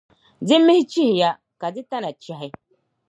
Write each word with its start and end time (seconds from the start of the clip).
di 0.47 0.55
mihi 0.65 0.83
chihiya, 0.91 1.29
ka 1.59 1.67
di 1.75 1.81
tana 1.89 2.09
chahi. 2.23 2.49